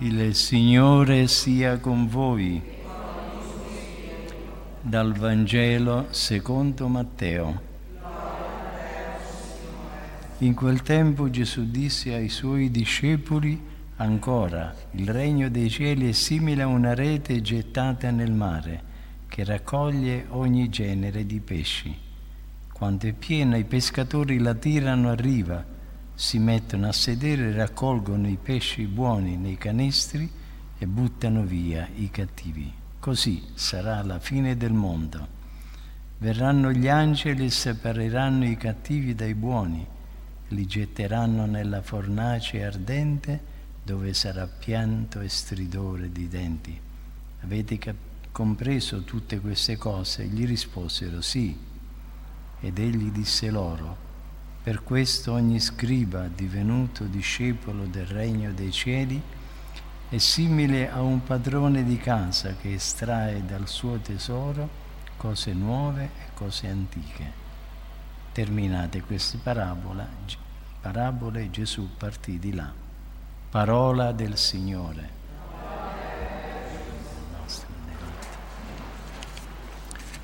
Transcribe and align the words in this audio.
Il 0.00 0.32
Signore 0.36 1.26
sia 1.26 1.78
con 1.78 2.06
voi. 2.06 2.62
Dal 4.80 5.12
Vangelo 5.12 6.06
secondo 6.10 6.86
Matteo. 6.86 7.60
In 10.38 10.54
quel 10.54 10.82
tempo 10.82 11.28
Gesù 11.30 11.68
disse 11.68 12.14
ai 12.14 12.28
suoi 12.28 12.70
discepoli 12.70 13.60
ancora, 13.96 14.72
il 14.92 15.08
regno 15.08 15.48
dei 15.48 15.68
cieli 15.68 16.10
è 16.10 16.12
simile 16.12 16.62
a 16.62 16.68
una 16.68 16.94
rete 16.94 17.42
gettata 17.42 18.12
nel 18.12 18.30
mare 18.30 18.82
che 19.26 19.42
raccoglie 19.42 20.26
ogni 20.28 20.68
genere 20.68 21.26
di 21.26 21.40
pesci. 21.40 21.92
Quando 22.72 23.08
è 23.08 23.12
piena 23.12 23.56
i 23.56 23.64
pescatori 23.64 24.38
la 24.38 24.54
tirano 24.54 25.10
a 25.10 25.14
riva 25.16 25.76
si 26.20 26.40
mettono 26.40 26.88
a 26.88 26.92
sedere, 26.92 27.52
raccolgono 27.52 28.26
i 28.26 28.38
pesci 28.42 28.86
buoni 28.86 29.36
nei 29.36 29.56
canestri 29.56 30.28
e 30.76 30.86
buttano 30.88 31.44
via 31.44 31.88
i 31.94 32.10
cattivi. 32.10 32.74
Così 32.98 33.44
sarà 33.54 34.02
la 34.02 34.18
fine 34.18 34.56
del 34.56 34.72
mondo. 34.72 35.28
Verranno 36.18 36.72
gli 36.72 36.88
angeli 36.88 37.44
e 37.44 37.50
separeranno 37.50 38.46
i 38.46 38.56
cattivi 38.56 39.14
dai 39.14 39.34
buoni, 39.34 39.86
li 40.48 40.66
getteranno 40.66 41.46
nella 41.46 41.82
fornace 41.82 42.64
ardente 42.64 43.40
dove 43.84 44.12
sarà 44.12 44.48
pianto 44.48 45.20
e 45.20 45.28
stridore 45.28 46.10
di 46.10 46.26
denti. 46.26 46.76
Avete 47.42 47.78
cap- 47.78 47.94
compreso 48.32 49.04
tutte 49.04 49.38
queste 49.38 49.76
cose? 49.76 50.24
Gli 50.24 50.44
risposero 50.44 51.20
sì. 51.20 51.56
Ed 52.60 52.78
egli 52.80 53.12
disse 53.12 53.50
loro, 53.50 54.07
per 54.68 54.84
questo 54.84 55.32
ogni 55.32 55.60
scriba 55.60 56.28
divenuto 56.28 57.04
discepolo 57.04 57.86
del 57.86 58.04
regno 58.04 58.52
dei 58.52 58.70
cieli 58.70 59.18
è 60.10 60.18
simile 60.18 60.90
a 60.90 61.00
un 61.00 61.22
padrone 61.24 61.82
di 61.84 61.96
casa 61.96 62.54
che 62.54 62.74
estrae 62.74 63.46
dal 63.46 63.66
suo 63.66 63.96
tesoro 63.96 64.68
cose 65.16 65.54
nuove 65.54 66.02
e 66.04 66.34
cose 66.34 66.68
antiche. 66.68 67.32
Terminate 68.32 69.00
queste 69.00 69.38
parabole, 69.42 70.06
parabole 70.82 71.48
Gesù 71.48 71.88
partì 71.96 72.38
di 72.38 72.54
là. 72.54 72.70
Parola 73.48 74.12
del 74.12 74.36
Signore. 74.36 75.08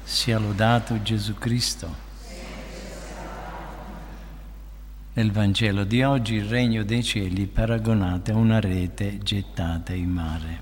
Sia 0.03 0.39
lodato 0.39 1.01
Gesù 1.01 1.33
Cristo. 1.33 2.14
Nel 5.17 5.31
Vangelo 5.31 5.85
di 5.85 6.03
oggi 6.03 6.35
il 6.35 6.47
regno 6.47 6.83
dei 6.83 7.05
cieli 7.05 7.47
paragonato 7.47 8.33
a 8.33 8.35
una 8.35 8.59
rete 8.59 9.19
gettata 9.19 9.93
in 9.93 10.11
mare. 10.11 10.61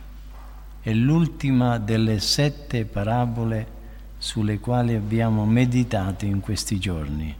È 0.83 0.93
l'ultima 0.93 1.79
delle 1.79 2.21
sette 2.21 2.85
parabole 2.85 3.67
sulle 4.19 4.59
quali 4.59 4.95
abbiamo 4.95 5.47
meditato 5.47 6.27
in 6.27 6.41
questi 6.41 6.79
giorni. 6.79 7.35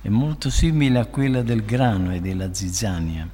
È 0.00 0.08
molto 0.08 0.48
simile 0.48 0.98
a 0.98 1.04
quella 1.04 1.42
del 1.42 1.62
grano 1.62 2.14
e 2.14 2.22
della 2.22 2.54
zizzania. 2.54 3.28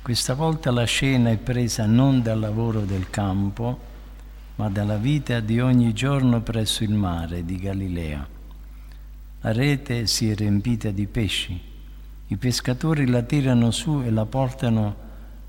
Questa 0.00 0.32
volta 0.32 0.70
la 0.70 0.84
scena 0.84 1.28
è 1.28 1.36
presa 1.36 1.84
non 1.84 2.22
dal 2.22 2.40
lavoro 2.40 2.80
del 2.86 3.10
campo, 3.10 3.78
ma 4.54 4.70
dalla 4.70 4.96
vita 4.96 5.40
di 5.40 5.60
ogni 5.60 5.92
giorno 5.92 6.40
presso 6.40 6.84
il 6.84 6.94
mare 6.94 7.44
di 7.44 7.58
Galilea. 7.58 8.38
La 9.42 9.52
rete 9.52 10.06
si 10.06 10.28
è 10.28 10.34
riempita 10.34 10.90
di 10.90 11.06
pesci. 11.06 11.58
I 12.26 12.36
pescatori 12.36 13.06
la 13.06 13.22
tirano 13.22 13.70
su 13.70 14.02
e 14.04 14.10
la 14.10 14.26
portano 14.26 14.96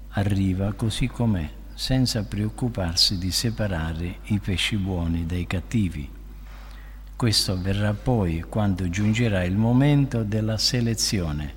a 0.07 0.21
riva 0.21 0.71
così 0.71 1.07
com'è, 1.07 1.49
senza 1.73 2.23
preoccuparsi 2.23 3.17
di 3.17 3.31
separare 3.31 4.19
i 4.27 4.39
pesci 4.39 4.77
buoni 4.77 5.25
dai 5.25 5.45
cattivi. 5.45 6.09
Questo 7.17 7.51
avverrà 7.51 7.93
poi 7.93 8.45
quando 8.47 8.89
giungerà 8.89 9.43
il 9.43 9.57
momento 9.57 10.23
della 10.23 10.57
selezione, 10.57 11.53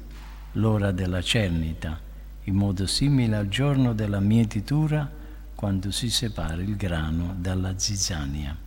l'ora 0.54 0.90
della 0.90 1.22
cernita, 1.22 2.00
in 2.44 2.56
modo 2.56 2.88
simile 2.88 3.36
al 3.36 3.48
giorno 3.48 3.92
della 3.92 4.18
mietitura 4.18 5.08
quando 5.54 5.92
si 5.92 6.10
separa 6.10 6.60
il 6.60 6.74
grano 6.74 7.32
dalla 7.38 7.78
zizzania. 7.78 8.63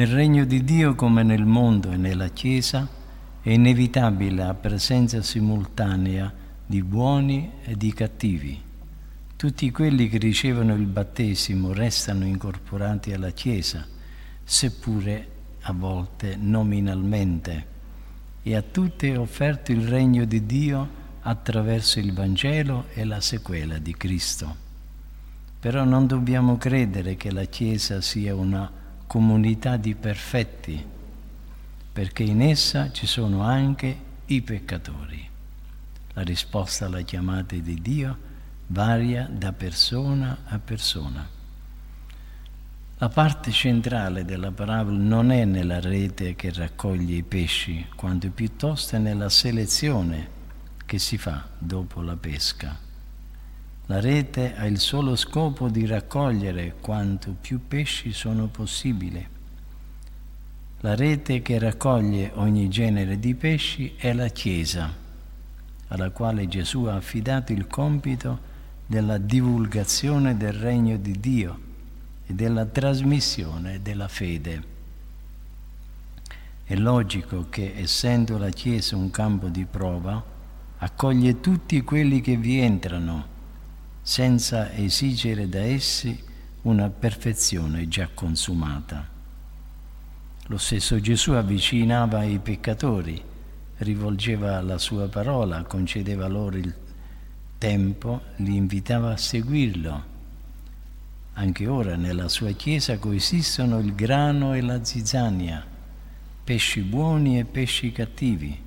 Nel 0.00 0.08
regno 0.08 0.46
di 0.46 0.64
Dio 0.64 0.94
come 0.94 1.22
nel 1.22 1.44
mondo 1.44 1.90
e 1.90 1.98
nella 1.98 2.28
Chiesa 2.28 2.88
è 3.42 3.50
inevitabile 3.50 4.44
la 4.44 4.54
presenza 4.54 5.20
simultanea 5.20 6.32
di 6.64 6.82
buoni 6.82 7.50
e 7.62 7.76
di 7.76 7.92
cattivi. 7.92 8.58
Tutti 9.36 9.70
quelli 9.70 10.08
che 10.08 10.16
ricevono 10.16 10.72
il 10.72 10.86
battesimo 10.86 11.74
restano 11.74 12.24
incorporati 12.24 13.12
alla 13.12 13.28
Chiesa, 13.32 13.86
seppure 14.42 15.28
a 15.60 15.72
volte 15.74 16.34
nominalmente, 16.34 17.66
e 18.42 18.56
a 18.56 18.62
tutti 18.62 19.06
è 19.08 19.18
offerto 19.18 19.70
il 19.70 19.86
regno 19.86 20.24
di 20.24 20.46
Dio 20.46 20.88
attraverso 21.20 21.98
il 21.98 22.14
Vangelo 22.14 22.86
e 22.94 23.04
la 23.04 23.20
sequela 23.20 23.76
di 23.76 23.94
Cristo. 23.94 24.56
Però 25.60 25.84
non 25.84 26.06
dobbiamo 26.06 26.56
credere 26.56 27.16
che 27.16 27.30
la 27.30 27.44
Chiesa 27.44 28.00
sia 28.00 28.34
una 28.34 28.78
comunità 29.10 29.76
di 29.76 29.96
perfetti, 29.96 30.86
perché 31.92 32.22
in 32.22 32.40
essa 32.40 32.92
ci 32.92 33.08
sono 33.08 33.42
anche 33.42 33.98
i 34.26 34.40
peccatori. 34.40 35.28
La 36.12 36.22
risposta 36.22 36.86
alla 36.86 37.00
chiamata 37.00 37.56
di 37.56 37.82
Dio 37.82 38.16
varia 38.68 39.28
da 39.28 39.52
persona 39.52 40.42
a 40.44 40.60
persona. 40.60 41.28
La 42.98 43.08
parte 43.08 43.50
centrale 43.50 44.24
della 44.24 44.52
parabola 44.52 44.96
non 44.96 45.32
è 45.32 45.44
nella 45.44 45.80
rete 45.80 46.36
che 46.36 46.52
raccoglie 46.52 47.16
i 47.16 47.24
pesci, 47.24 47.84
quanto 47.96 48.30
piuttosto 48.30 48.94
è 48.94 49.00
nella 49.00 49.28
selezione 49.28 50.28
che 50.86 51.00
si 51.00 51.18
fa 51.18 51.48
dopo 51.58 52.00
la 52.00 52.14
pesca. 52.14 52.89
La 53.90 53.98
rete 53.98 54.54
ha 54.54 54.66
il 54.66 54.78
solo 54.78 55.16
scopo 55.16 55.68
di 55.68 55.84
raccogliere 55.84 56.76
quanto 56.80 57.34
più 57.40 57.66
pesci 57.66 58.12
sono 58.12 58.46
possibile. 58.46 59.28
La 60.82 60.94
rete 60.94 61.42
che 61.42 61.58
raccoglie 61.58 62.30
ogni 62.34 62.68
genere 62.68 63.18
di 63.18 63.34
pesci 63.34 63.94
è 63.96 64.12
la 64.12 64.28
Chiesa, 64.28 64.94
alla 65.88 66.10
quale 66.10 66.46
Gesù 66.46 66.84
ha 66.84 66.94
affidato 66.94 67.50
il 67.50 67.66
compito 67.66 68.38
della 68.86 69.18
divulgazione 69.18 70.36
del 70.36 70.52
regno 70.52 70.96
di 70.96 71.18
Dio 71.18 71.58
e 72.26 72.32
della 72.32 72.66
trasmissione 72.66 73.82
della 73.82 74.06
fede. 74.06 74.62
È 76.62 76.76
logico 76.76 77.48
che, 77.50 77.72
essendo 77.74 78.38
la 78.38 78.50
Chiesa 78.50 78.94
un 78.94 79.10
campo 79.10 79.48
di 79.48 79.64
prova, 79.64 80.22
accoglie 80.78 81.40
tutti 81.40 81.82
quelli 81.82 82.20
che 82.20 82.36
vi 82.36 82.60
entrano 82.60 83.29
senza 84.10 84.72
esigere 84.72 85.48
da 85.48 85.60
essi 85.60 86.20
una 86.62 86.90
perfezione 86.90 87.86
già 87.86 88.08
consumata. 88.12 89.08
Lo 90.48 90.58
stesso 90.58 91.00
Gesù 91.00 91.30
avvicinava 91.30 92.24
i 92.24 92.40
peccatori, 92.40 93.22
rivolgeva 93.76 94.60
la 94.62 94.78
sua 94.78 95.06
parola, 95.06 95.62
concedeva 95.62 96.26
loro 96.26 96.56
il 96.56 96.74
tempo, 97.56 98.22
li 98.38 98.56
invitava 98.56 99.12
a 99.12 99.16
seguirlo. 99.16 100.04
Anche 101.34 101.68
ora 101.68 101.94
nella 101.94 102.28
sua 102.28 102.50
Chiesa 102.50 102.98
coesistono 102.98 103.78
il 103.78 103.94
grano 103.94 104.54
e 104.54 104.60
la 104.60 104.82
zizzania, 104.82 105.64
pesci 106.42 106.80
buoni 106.80 107.38
e 107.38 107.44
pesci 107.44 107.92
cattivi. 107.92 108.60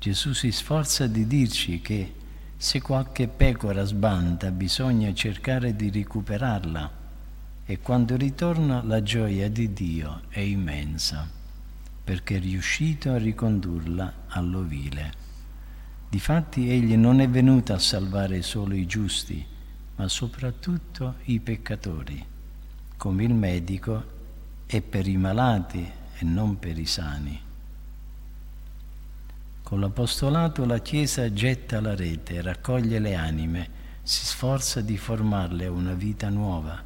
Gesù 0.00 0.32
si 0.32 0.50
sforza 0.50 1.06
di 1.06 1.28
dirci 1.28 1.80
che 1.80 2.14
se 2.62 2.80
qualche 2.80 3.26
pecora 3.26 3.82
sbanda 3.82 4.52
bisogna 4.52 5.12
cercare 5.12 5.74
di 5.74 5.90
recuperarla 5.90 6.90
e 7.64 7.80
quando 7.80 8.14
ritorna 8.14 8.84
la 8.84 9.02
gioia 9.02 9.50
di 9.50 9.72
Dio 9.72 10.20
è 10.28 10.38
immensa 10.38 11.28
perché 12.04 12.36
è 12.36 12.40
riuscito 12.40 13.10
a 13.10 13.18
ricondurla 13.18 14.12
all'ovile. 14.28 15.12
Difatti 16.08 16.70
egli 16.70 16.96
non 16.96 17.20
è 17.20 17.28
venuto 17.28 17.72
a 17.72 17.80
salvare 17.80 18.42
solo 18.42 18.74
i 18.74 18.86
giusti, 18.86 19.44
ma 19.96 20.06
soprattutto 20.06 21.16
i 21.24 21.40
peccatori, 21.40 22.24
come 22.96 23.24
il 23.24 23.34
medico 23.34 24.04
è 24.66 24.80
per 24.80 25.08
i 25.08 25.16
malati 25.16 25.84
e 26.16 26.24
non 26.24 26.60
per 26.60 26.78
i 26.78 26.86
sani. 26.86 27.40
Con 29.62 29.80
l'apostolato 29.80 30.64
la 30.64 30.80
Chiesa 30.80 31.32
getta 31.32 31.80
la 31.80 31.94
rete, 31.94 32.42
raccoglie 32.42 32.98
le 32.98 33.14
anime, 33.14 33.68
si 34.02 34.26
sforza 34.26 34.80
di 34.80 34.96
formarle 34.96 35.66
una 35.66 35.94
vita 35.94 36.28
nuova, 36.28 36.82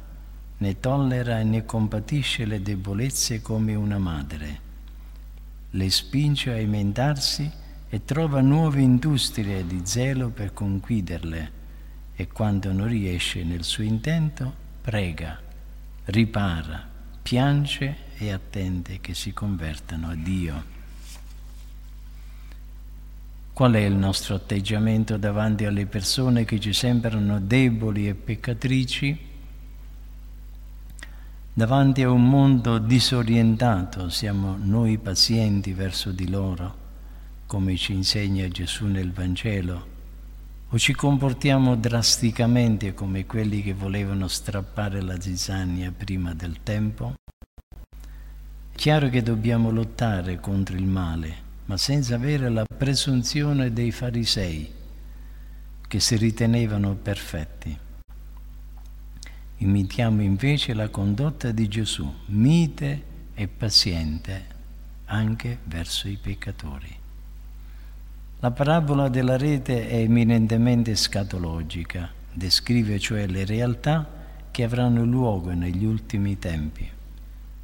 ne 0.57 0.79
tollera 0.79 1.39
e 1.39 1.43
ne 1.43 1.65
compatisce 1.65 2.45
le 2.45 2.61
debolezze 2.61 3.41
come 3.41 3.75
una 3.75 3.97
madre, 3.97 4.59
le 5.71 5.89
spinge 5.89 6.51
a 6.51 6.57
emendarsi 6.57 7.51
e 7.89 8.05
trova 8.05 8.41
nuove 8.41 8.81
industrie 8.81 9.65
di 9.65 9.81
zelo 9.83 10.29
per 10.29 10.53
conquiderle, 10.53 11.51
e 12.15 12.27
quando 12.27 12.71
non 12.71 12.87
riesce 12.87 13.43
nel 13.43 13.63
suo 13.63 13.83
intento 13.83 14.53
prega, 14.81 15.39
ripara, 16.05 16.87
piange 17.21 17.95
e 18.17 18.31
attende 18.31 18.99
che 19.01 19.13
si 19.13 19.33
convertano 19.33 20.09
a 20.09 20.15
Dio. 20.15 20.76
Qual 23.57 23.73
è 23.73 23.79
il 23.79 23.95
nostro 23.95 24.35
atteggiamento 24.35 25.17
davanti 25.17 25.65
alle 25.65 25.87
persone 25.87 26.45
che 26.45 26.59
ci 26.59 26.73
sembrano 26.73 27.39
deboli 27.39 28.07
e 28.07 28.13
peccatrici? 28.13 29.17
Davanti 31.53 32.03
a 32.03 32.11
un 32.11 32.29
mondo 32.29 32.77
disorientato 32.77 34.09
siamo 34.09 34.55
noi 34.61 34.99
pazienti 34.99 35.73
verso 35.73 36.11
di 36.11 36.29
loro, 36.29 36.75
come 37.47 37.75
ci 37.77 37.93
insegna 37.93 38.47
Gesù 38.47 38.85
nel 38.85 39.11
Vangelo, 39.11 39.87
o 40.69 40.77
ci 40.77 40.93
comportiamo 40.93 41.75
drasticamente 41.75 42.93
come 42.93 43.25
quelli 43.25 43.63
che 43.63 43.73
volevano 43.73 44.27
strappare 44.27 45.01
la 45.01 45.19
zizzania 45.19 45.91
prima 45.91 46.35
del 46.35 46.57
tempo? 46.61 47.15
È 48.71 48.75
chiaro 48.75 49.09
che 49.09 49.23
dobbiamo 49.23 49.71
lottare 49.71 50.39
contro 50.39 50.75
il 50.75 50.85
male, 50.85 51.46
ma 51.67 51.75
senza 51.75 52.15
avere 52.15 52.49
la 52.49 52.65
presunzione 52.65 53.73
dei 53.73 53.91
farisei 53.91 54.71
che 55.85 55.99
si 55.99 56.15
ritenevano 56.15 56.95
perfetti. 56.95 57.77
Imitiamo 59.57 60.21
invece 60.21 60.73
la 60.73 60.89
condotta 60.89 61.51
di 61.51 61.67
Gesù, 61.67 62.09
mite 62.27 63.03
e 63.33 63.47
paziente 63.47 64.55
anche 65.05 65.59
verso 65.65 66.07
i 66.07 66.17
peccatori. 66.21 66.95
La 68.39 68.51
parabola 68.51 69.09
della 69.09 69.35
rete 69.35 69.89
è 69.89 69.95
eminentemente 69.95 70.95
scatologica, 70.95 72.09
descrive 72.31 72.99
cioè 72.99 73.27
le 73.27 73.43
realtà 73.45 74.07
che 74.51 74.63
avranno 74.63 75.03
luogo 75.03 75.51
negli 75.51 75.83
ultimi 75.83 76.39
tempi. 76.39 76.89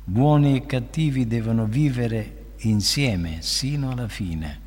Buoni 0.04 0.58
e 0.58 0.66
cattivi 0.66 1.26
devono 1.26 1.66
vivere 1.66 2.43
insieme 2.70 3.42
sino 3.42 3.92
alla 3.92 4.08
fine, 4.08 4.60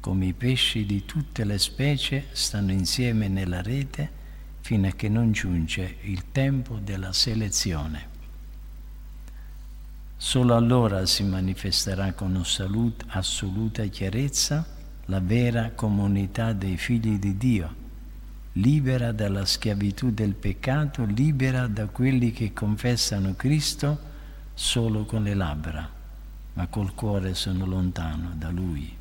come 0.00 0.26
i 0.26 0.32
pesci 0.32 0.86
di 0.86 1.04
tutte 1.04 1.44
le 1.44 1.58
specie 1.58 2.26
stanno 2.32 2.72
insieme 2.72 3.28
nella 3.28 3.62
rete 3.62 4.10
fino 4.60 4.86
a 4.86 4.92
che 4.92 5.08
non 5.08 5.32
giunge 5.32 5.96
il 6.02 6.30
tempo 6.32 6.78
della 6.82 7.12
selezione. 7.12 8.16
Solo 10.16 10.56
allora 10.56 11.06
si 11.06 11.22
manifesterà 11.24 12.12
con 12.12 12.42
assoluta 13.08 13.84
chiarezza 13.84 14.66
la 15.06 15.20
vera 15.20 15.70
comunità 15.70 16.52
dei 16.52 16.76
figli 16.76 17.18
di 17.18 17.36
Dio, 17.36 17.74
libera 18.52 19.12
dalla 19.12 19.44
schiavitù 19.44 20.10
del 20.10 20.34
peccato, 20.34 21.04
libera 21.04 21.66
da 21.66 21.86
quelli 21.86 22.32
che 22.32 22.52
confessano 22.52 23.34
Cristo 23.34 24.06
solo 24.54 25.04
con 25.04 25.22
le 25.22 25.34
labbra 25.34 25.96
ma 26.58 26.66
col 26.66 26.92
cuore 26.92 27.34
sono 27.34 27.64
lontano 27.66 28.32
da 28.34 28.50
Lui. 28.50 28.92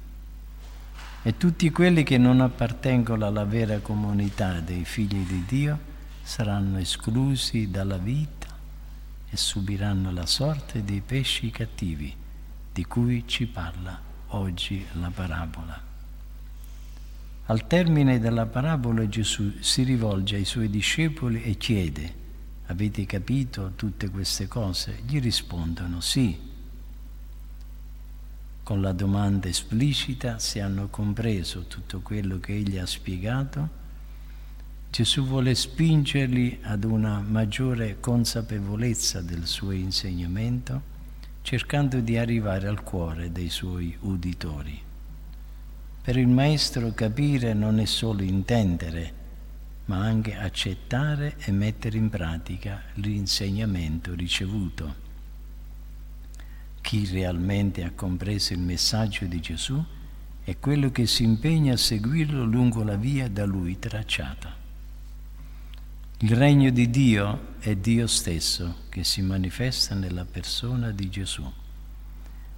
E 1.24 1.38
tutti 1.38 1.72
quelli 1.72 2.04
che 2.04 2.20
non 2.20 2.40
appartengono 2.40 3.26
alla 3.26 3.46
vera 3.46 3.80
comunità 3.80 4.60
dei 4.60 4.86
figli 4.86 5.26
di 5.26 5.44
Dio 5.44 5.80
saranno 6.22 6.78
esclusi 6.78 7.72
dalla 7.72 7.98
vita 7.98 8.48
e 9.28 9.36
subiranno 9.36 10.12
la 10.12 10.28
sorte 10.28 10.84
dei 10.84 11.02
pesci 11.02 11.50
cattivi 11.50 12.16
di 12.72 12.86
cui 12.86 13.24
ci 13.26 13.48
parla 13.48 14.00
oggi 14.28 14.86
la 15.02 15.10
parabola. 15.10 15.82
Al 17.48 17.66
termine 17.66 18.20
della 18.20 18.46
parabola 18.46 19.10
Gesù 19.10 19.52
si 19.62 19.82
rivolge 19.82 20.36
ai 20.36 20.46
suoi 20.46 20.70
discepoli 20.70 21.42
e 21.42 21.58
chiede, 21.58 22.14
avete 22.68 23.04
capito 23.08 23.72
tutte 23.76 24.10
queste 24.10 24.48
cose? 24.48 25.02
Gli 25.08 25.20
rispondono 25.20 26.02
sì 26.02 26.47
con 28.68 28.82
la 28.82 28.92
domanda 28.92 29.48
esplicita 29.48 30.40
se 30.40 30.60
hanno 30.60 30.90
compreso 30.90 31.68
tutto 31.68 32.02
quello 32.02 32.38
che 32.42 32.54
egli 32.54 32.78
ha 32.78 32.86
spiegato, 32.86 33.70
Gesù 34.92 35.24
vuole 35.24 35.56
spingerli 35.56 36.60
ad 36.64 36.84
una 36.84 37.22
maggiore 37.22 38.02
consapevolezza 38.02 39.22
del 39.22 39.46
suo 39.46 39.72
insegnamento, 39.72 40.82
cercando 41.44 42.02
di 42.02 42.18
arrivare 42.18 42.68
al 42.68 42.84
cuore 42.84 43.32
dei 43.32 43.48
suoi 43.48 43.96
uditori. 44.02 44.78
Per 46.02 46.18
il 46.18 46.28
Maestro 46.28 46.92
capire 46.92 47.54
non 47.54 47.80
è 47.80 47.86
solo 47.86 48.22
intendere, 48.22 49.14
ma 49.86 50.00
anche 50.00 50.36
accettare 50.36 51.38
e 51.38 51.54
mettere 51.54 51.98
in 51.98 52.10
pratica 52.10 52.82
l'insegnamento 52.96 54.14
ricevuto. 54.14 55.07
Chi 56.82 57.06
realmente 57.06 57.84
ha 57.84 57.92
compreso 57.92 58.54
il 58.54 58.60
messaggio 58.60 59.26
di 59.26 59.40
Gesù 59.40 59.84
è 60.44 60.58
quello 60.60 60.92
che 60.92 61.06
si 61.08 61.24
impegna 61.24 61.74
a 61.74 61.78
seguirlo 61.78 62.46
lungo 62.46 62.84
la 62.84 62.96
via 62.96 63.28
da 63.28 63.46
lui 63.46 63.78
tracciata. 63.78 64.56
Il 66.20 66.36
regno 66.36 66.70
di 66.72 66.90
Dio 66.90 67.56
è 67.60 67.76
Dio 67.76 68.08
stesso 68.08 68.84
che 68.90 69.04
si 69.04 69.22
manifesta 69.22 69.94
nella 69.94 70.26
persona 70.26 70.92
di 70.92 71.10
Gesù. 71.10 71.46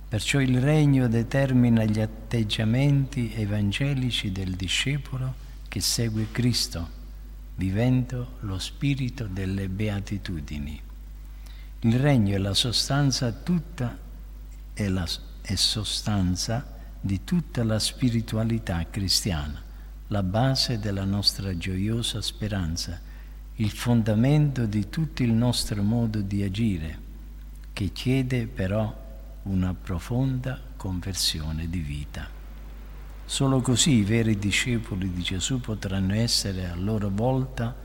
Perciò 0.08 0.40
il 0.40 0.62
regno 0.62 1.08
determina 1.08 1.84
gli 1.84 2.00
atteggiamenti 2.00 3.34
evangelici 3.34 4.32
del 4.32 4.56
discepolo 4.56 5.34
che 5.68 5.82
segue 5.82 6.28
Cristo, 6.32 6.90
vivendo 7.56 8.38
lo 8.42 8.60
spirito 8.60 9.26
delle 9.26 9.68
beatitudini. 9.68 10.82
Il 11.82 12.00
regno 12.00 12.36
è 12.36 12.38
la 12.38 12.54
sostanza 12.54 13.32
tutta 13.32 13.98
è, 14.84 14.88
la, 14.88 15.06
è 15.42 15.56
sostanza 15.56 16.78
di 17.02 17.24
tutta 17.26 17.64
la 17.66 17.80
spiritualità 17.80 18.86
cristiana, 18.90 19.62
la 20.08 20.24
base 20.24 20.80
della 20.80 21.04
nostra 21.04 21.58
gioiosa 21.58 22.22
speranza, 22.22 23.00
il 23.56 23.72
fondamento 23.72 24.66
di 24.66 24.88
tutto 24.88 25.22
il 25.22 25.34
nostro 25.34 25.84
modo 25.84 26.22
di 26.22 26.44
agire, 26.44 27.08
che 27.74 27.92
chiede 27.92 28.48
però 28.48 29.08
una 29.44 29.74
profonda 29.74 30.60
conversione 30.78 31.70
di 31.70 31.80
vita. 31.80 32.28
Solo 33.26 33.60
così 33.62 33.96
i 33.96 34.04
veri 34.04 34.40
discepoli 34.40 35.12
di 35.12 35.22
Gesù 35.22 35.60
potranno 35.60 36.14
essere 36.14 36.70
a 36.70 36.76
loro 36.76 37.10
volta 37.10 37.76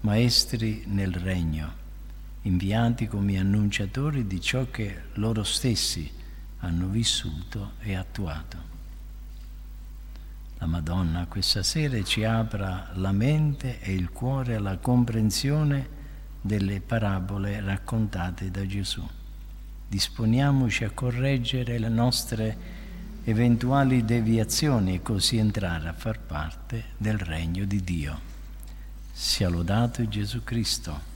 maestri 0.00 0.84
nel 0.88 1.14
regno, 1.14 1.80
inviati 2.42 3.06
come 3.06 3.38
annunciatori 3.38 4.26
di 4.26 4.40
ciò 4.40 4.66
che 4.70 5.02
loro 5.14 5.44
stessi 5.44 6.20
hanno 6.62 6.86
vissuto 6.88 7.72
e 7.80 7.94
attuato. 7.94 8.70
La 10.58 10.66
Madonna 10.66 11.26
questa 11.26 11.62
sera 11.62 12.02
ci 12.04 12.24
apra 12.24 12.90
la 12.94 13.12
mente 13.12 13.80
e 13.80 13.92
il 13.92 14.10
cuore 14.10 14.54
alla 14.54 14.78
comprensione 14.78 16.00
delle 16.40 16.80
parabole 16.80 17.60
raccontate 17.60 18.50
da 18.50 18.64
Gesù. 18.66 19.06
Disponiamoci 19.88 20.84
a 20.84 20.90
correggere 20.90 21.78
le 21.78 21.88
nostre 21.88 22.56
eventuali 23.24 24.04
deviazioni 24.04 24.94
e 24.94 25.02
così 25.02 25.36
entrare 25.38 25.88
a 25.88 25.92
far 25.92 26.20
parte 26.20 26.84
del 26.96 27.18
regno 27.18 27.64
di 27.64 27.82
Dio. 27.82 28.30
Sia 29.12 29.48
lodato 29.48 30.06
Gesù 30.08 30.42
Cristo. 30.44 31.11